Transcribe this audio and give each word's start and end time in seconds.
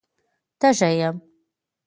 _تږی 0.59 0.91
يم. 0.99 1.15